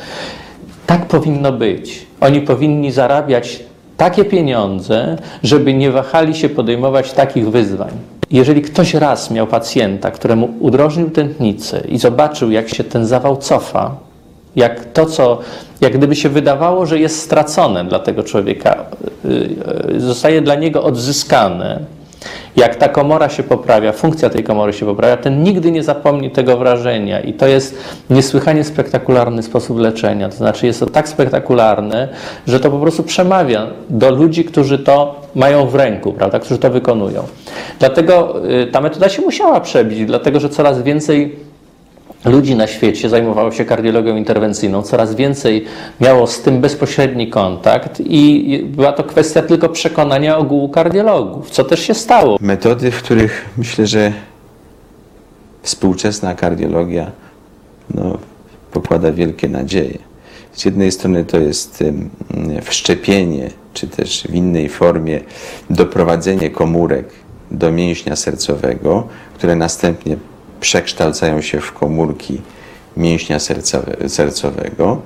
Tak 0.87 1.07
powinno 1.07 1.53
być. 1.53 2.07
Oni 2.21 2.41
powinni 2.41 2.93
zarabiać 2.93 3.70
takie 4.01 4.25
pieniądze, 4.25 5.17
żeby 5.43 5.75
nie 5.75 5.91
wahali 5.91 6.35
się 6.35 6.49
podejmować 6.49 7.13
takich 7.13 7.51
wyzwań. 7.51 7.91
Jeżeli 8.31 8.63
ktoś 8.63 8.95
raz 8.95 9.31
miał 9.31 9.47
pacjenta, 9.47 10.11
któremu 10.11 10.49
udrożnił 10.61 11.11
tętnicę 11.11 11.81
i 11.89 11.99
zobaczył, 11.99 12.51
jak 12.51 12.69
się 12.69 12.85
ten 12.85 13.07
zawał 13.07 13.37
cofa, 13.37 13.97
jak 14.57 14.85
to, 14.85 15.07
co, 15.07 15.39
jak 15.81 15.99
gdyby 15.99 16.17
się 16.17 16.29
wydawało, 16.29 16.87
że 16.87 16.99
jest 16.99 17.21
stracone 17.23 17.85
dla 17.85 17.99
tego 17.99 18.23
człowieka, 18.23 18.85
y, 19.25 19.29
y, 19.97 20.01
zostaje 20.01 20.43
dla 20.43 20.55
niego 20.55 20.85
odzyskane, 20.85 21.81
jak 22.57 22.77
ta 22.77 22.89
komora 22.89 23.29
się 23.29 23.43
poprawia, 23.43 23.93
funkcja 23.93 24.31
tej 24.31 24.45
komory 24.45 24.73
się 24.73 24.87
poprawia, 24.87 25.17
ten 25.17 25.43
nigdy 25.43 25.71
nie 25.71 25.83
zapomni 25.83 26.31
tego 26.31 26.57
wrażenia. 26.57 27.21
I 27.21 27.33
to 27.33 27.47
jest 27.47 27.79
niesłychanie 28.11 28.65
spektakularny 28.65 29.43
sposób 29.43 29.79
leczenia. 29.79 30.29
To 30.29 30.37
znaczy, 30.37 30.67
jest 30.67 30.81
to 30.81 30.87
tak 30.87 31.09
spektakularne, 31.09 32.09
że 32.47 32.61
to 32.61 32.71
po 32.71 32.79
prostu 32.79 33.03
przemawia 33.03 33.67
do 33.91 34.11
ludzi, 34.11 34.45
którzy 34.45 34.79
to 34.79 35.21
mają 35.35 35.67
w 35.67 35.75
ręku, 35.75 36.13
prawda, 36.13 36.39
którzy 36.39 36.59
to 36.59 36.71
wykonują. 36.71 37.25
Dlatego 37.79 38.35
y, 38.51 38.67
ta 38.67 38.81
metoda 38.81 39.09
się 39.09 39.23
musiała 39.23 39.61
przebić, 39.61 40.05
dlatego 40.05 40.41
że 40.41 40.49
coraz 40.49 40.83
więcej 40.83 41.37
ludzi 42.25 42.55
na 42.55 42.67
świecie 42.67 43.09
zajmowało 43.09 43.53
się 43.53 43.65
kardiologią 43.65 44.17
interwencyjną, 44.17 44.83
coraz 44.83 45.15
więcej 45.15 45.65
miało 46.01 46.27
z 46.27 46.43
tym 46.43 46.61
bezpośredni 46.61 47.29
kontakt 47.29 48.03
i 48.05 48.65
była 48.65 48.93
to 48.93 49.05
kwestia 49.05 49.43
tylko 49.43 49.69
przekonania 49.69 50.39
ogółu 50.39 50.69
kardiologów, 50.69 51.51
co 51.51 51.65
też 51.65 51.81
się 51.81 51.95
stało. 51.95 52.37
Metody, 52.41 52.91
w 52.91 53.03
których 53.03 53.49
myślę, 53.57 53.87
że 53.87 54.13
współczesna 55.63 56.35
kardiologia 56.35 57.11
no, 57.95 58.19
pokłada 58.73 59.13
wielkie 59.13 59.49
nadzieje. 59.49 59.99
Z 60.53 60.65
jednej 60.65 60.93
strony 60.93 61.25
to 61.25 61.39
jest 61.39 61.85
wszczepienie, 62.63 63.51
czy 63.75 63.89
też 63.89 64.27
w 64.29 64.35
innej 64.35 64.69
formie 64.69 65.21
doprowadzenie 65.71 66.51
komórek 66.51 67.09
do 67.51 67.73
mięśnia 67.73 68.17
sercowego, 68.17 69.07
które 69.35 69.57
następnie 69.57 70.17
przekształcają 70.61 71.41
się 71.41 71.61
w 71.61 71.73
komórki 71.73 72.41
mięśnia 72.97 73.39
sercowe, 73.39 74.09
sercowego 74.09 75.03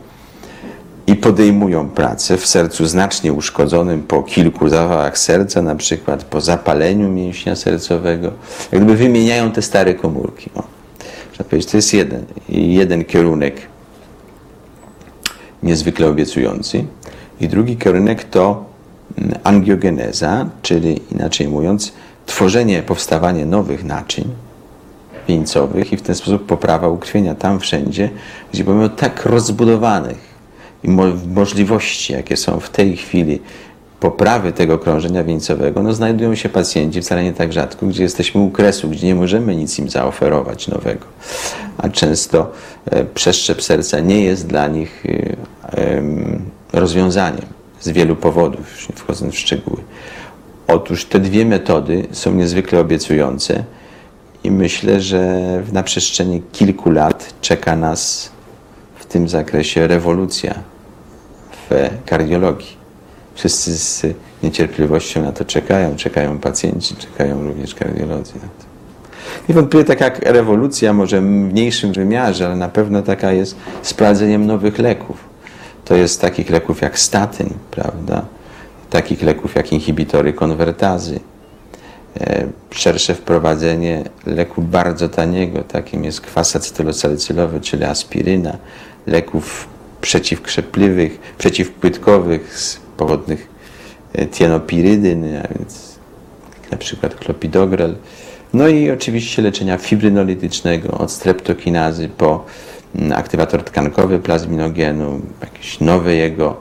i 1.07 1.17
podejmują 1.17 1.89
pracę 1.89 2.37
w 2.37 2.47
sercu 2.47 2.87
znacznie 2.87 3.33
uszkodzonym 3.33 4.03
po 4.03 4.23
kilku 4.23 4.69
zawałach 4.69 5.19
serca, 5.19 5.63
na 5.63 5.77
przykład 5.77 6.25
po 6.25 6.41
zapaleniu 6.41 7.09
mięśnia 7.09 7.57
sercowego, 7.57 8.31
jak 8.73 8.83
gdyby 8.83 8.97
wymieniają 8.97 9.53
te 9.53 9.63
stare 9.63 9.95
komórki. 9.95 10.51
O. 10.55 10.63
To 11.71 11.77
jest 11.77 11.95
jeden, 11.95 12.25
jeden 12.49 13.05
kierunek 13.05 13.55
niezwykle 15.63 16.09
obiecujący. 16.09 16.85
I 17.41 17.49
drugi 17.49 17.77
kierunek 17.77 18.25
to 18.25 18.65
mm, 19.19 19.39
angiogeneza, 19.45 20.47
czyli 20.63 21.01
inaczej 21.13 21.49
mówiąc, 21.49 21.93
tworzenie, 22.27 22.83
powstawanie 22.83 23.47
nowych 23.47 23.85
naczyń 23.85 24.25
wieńcowych 25.29 25.93
i 25.93 25.97
w 25.97 26.03
ten 26.03 26.15
sposób 26.15 26.47
poprawa 26.47 26.89
ukrwienia 26.89 27.35
tam 27.35 27.61
wszędzie, 27.61 28.11
gdzie 28.53 28.65
pomimo 28.65 28.89
tak 28.89 29.27
rozbudowanych 29.27 30.35
i 30.85 30.89
mo 30.89 31.03
możliwości, 31.35 32.13
jakie 32.13 32.37
są 32.37 32.61
w 32.61 32.71
tej 32.71 32.97
chwili 32.97 33.41
poprawy 34.01 34.53
tego 34.53 34.79
krążenia 34.79 35.25
wieńcowego, 35.25 35.83
no 35.83 35.93
znajdują 35.93 36.35
się 36.35 36.49
pacjenci, 36.49 37.03
wcale 37.03 37.25
nie 37.25 37.33
tak 37.33 37.53
rzadko, 37.53 37.87
gdzie 37.87 38.03
jesteśmy 38.03 38.41
u 38.41 38.51
kresu, 38.51 38.89
gdzie 38.89 39.07
nie 39.07 39.15
możemy 39.15 39.57
nic 39.57 39.79
im 39.79 39.91
zaoferować 39.91 40.69
nowego. 40.69 41.07
A 41.79 41.89
często 41.89 42.51
e, 42.91 43.05
przeszczep 43.05 43.63
serca 43.63 44.01
nie 44.01 44.25
jest 44.25 44.47
dla 44.47 44.69
nich 44.69 45.05
e, 45.63 46.03
rozwiązaniem 46.73 47.47
z 47.81 47.89
wielu 47.89 48.17
powodów, 48.17 48.73
już 48.73 48.89
nie 48.89 48.97
wchodząc 48.97 49.35
w 49.35 49.39
szczegóły. 49.39 49.81
Otóż 50.69 51.05
te 51.05 51.19
dwie 51.21 51.47
metody 51.47 52.07
są 52.13 52.35
niezwykle 52.35 52.81
obiecujące 52.81 53.65
i 54.45 54.51
myślę, 54.51 55.01
że 55.01 55.41
na 55.73 55.83
przestrzeni 55.83 56.43
kilku 56.53 56.91
lat 56.91 57.35
czeka 57.41 57.77
nas 57.77 58.31
w 58.97 59.07
tym 59.07 59.29
zakresie 59.29 59.87
rewolucja 59.87 60.55
w 61.71 61.91
kardiologii. 62.07 62.77
Wszyscy 63.35 63.79
z 63.79 64.03
niecierpliwością 64.43 65.23
na 65.23 65.33
to 65.33 65.45
czekają, 65.45 65.97
czekają 65.97 66.39
pacjenci, 66.39 66.97
czekają 66.97 67.45
również 67.45 67.75
kardiolodzy 67.75 68.35
na 68.35 68.41
to. 68.41 68.65
Niewątpliwie 69.49 69.85
taka 69.85 70.11
rewolucja, 70.33 70.93
może 70.93 71.21
w 71.21 71.25
mniejszym 71.25 71.93
wymiarze, 71.93 72.47
ale 72.47 72.57
na 72.57 72.69
pewno 72.69 73.03
taka 73.03 73.33
jest 73.33 73.57
sprawdzeniem 73.83 74.47
nowych 74.47 74.79
leków. 74.79 75.17
To 75.85 75.95
jest 75.95 76.21
takich 76.21 76.51
leków 76.51 76.81
jak 76.81 76.99
statyn, 76.99 77.51
prawda? 77.71 78.25
Takich 78.91 79.23
leków 79.23 79.55
jak 79.55 79.73
inhibitory 79.73 80.33
konwertazy. 80.33 81.21
E, 82.21 82.47
szersze 82.71 83.15
wprowadzenie 83.15 84.05
leku 84.27 84.63
bardzo 84.63 85.09
taniego, 85.09 85.63
takim 85.63 86.05
jest 86.05 86.21
kwas 86.21 86.57
acetylosalicylowy, 86.57 87.61
czyli 87.61 87.85
aspiryna, 87.85 88.57
leków 89.07 89.69
przeciwkrzepliwych, 90.01 91.19
przeciwpłytkowych 91.39 92.59
z 92.59 92.81
powodnych 92.97 93.49
e, 94.13 94.27
tienopirydyn, 94.27 95.25
a 95.25 95.59
więc 95.59 95.99
na 96.71 96.79
przykład 96.79 97.15
klopidogrel. 97.15 97.97
No 98.53 98.69
i 98.69 98.91
oczywiście 98.91 99.43
leczenia 99.43 99.79
fibrinolitycznego 99.79 100.99
od 100.99 101.13
streptokinazy 101.13 102.09
po 102.09 102.45
aktywator 103.15 103.65
tkankowy 103.65 104.19
plazminogenu, 104.19 105.21
jakieś 105.41 105.81
nowe 105.81 106.15
jego 106.15 106.57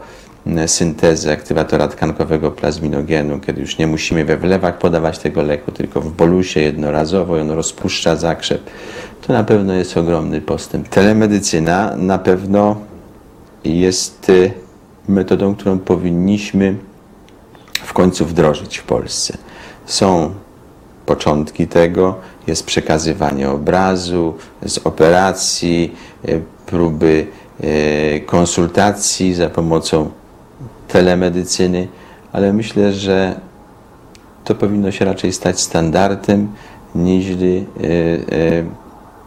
syntezy 0.68 1.32
aktywatora 1.32 1.88
tkankowego 1.88 2.52
plazminogenu, 2.52 3.40
kiedy 3.40 3.62
już 3.62 3.78
nie 3.78 3.88
musimy 3.88 4.26
we 4.26 4.38
wlewach 4.38 4.78
podawać 4.78 5.20
tego 5.20 5.42
leku, 5.42 5.72
tylko 5.72 6.02
w 6.02 6.12
bolusie 6.12 6.60
jednorazowo 6.60 7.38
i 7.38 7.42
on 7.42 7.52
rozpuszcza 7.52 8.16
zakrzep. 8.16 8.62
To 9.22 9.34
na 9.34 9.44
pewno 9.44 9.74
jest 9.74 9.98
ogromny 9.98 10.42
postęp. 10.42 10.88
Telemedycyna 10.88 11.96
na 11.96 12.18
pewno 12.18 12.76
jest 13.64 14.30
y, 14.30 14.52
metodą, 15.08 15.56
którą 15.56 15.80
powinniśmy 15.80 16.76
w 17.74 17.94
końcu 17.94 18.26
wdrożyć 18.26 18.78
w 18.78 18.84
Polsce. 18.84 19.38
Są 19.86 20.34
początki 21.06 21.68
tego, 21.68 22.16
jest 22.48 22.66
przekazywanie 22.66 23.50
obrazu 23.50 24.34
z 24.66 24.78
operacji, 24.78 25.96
y, 26.30 26.42
próby 26.66 27.28
konsultacji 28.26 29.34
za 29.34 29.50
pomocą 29.50 30.12
telemedycyny, 30.94 31.88
ale 32.34 32.54
myślę, 32.54 32.94
że 32.94 33.40
to 34.44 34.56
powinno 34.56 34.92
się 34.92 35.06
raczej 35.06 35.34
stać 35.34 35.60
standardem 35.60 36.48
niż 36.96 37.26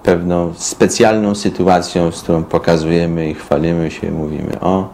pewną 0.02 0.54
specjalną 0.54 1.34
sytuacją, 1.34 2.12
z 2.12 2.22
którą 2.22 2.44
pokazujemy 2.44 3.30
i 3.30 3.34
chwalimy 3.34 3.90
się, 3.90 4.10
mówimy, 4.10 4.60
o, 4.60 4.88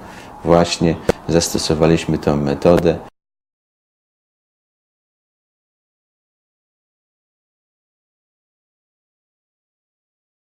właśnie 0.45 0.95
zastosowaliśmy 1.29 2.19
tę 2.19 2.37
metodę. 2.37 3.12